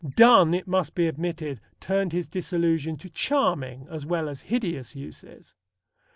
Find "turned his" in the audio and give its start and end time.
1.79-2.27